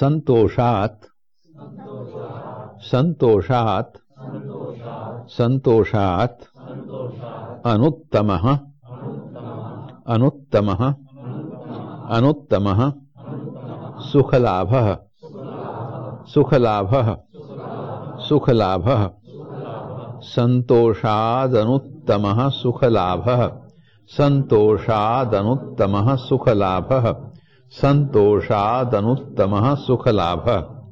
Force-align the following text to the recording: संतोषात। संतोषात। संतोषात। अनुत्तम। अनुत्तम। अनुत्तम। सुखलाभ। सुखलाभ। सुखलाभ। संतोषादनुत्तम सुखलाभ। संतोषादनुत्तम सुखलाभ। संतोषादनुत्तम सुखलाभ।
संतोषात। 0.00 1.00
संतोषात। 2.80 3.92
संतोषात। 5.28 6.38
अनुत्तम। 7.66 8.58
अनुत्तम। 10.06 10.94
अनुत्तम। 12.10 12.92
सुखलाभ। 14.00 14.98
सुखलाभ। 16.26 17.18
सुखलाभ। 18.18 19.14
संतोषादनुत्तम 20.22 22.48
सुखलाभ। 22.48 23.52
संतोषादनुत्तम 24.08 26.16
सुखलाभ। 26.16 27.30
संतोषादनुत्तम 27.70 29.74
सुखलाभ। 29.74 30.83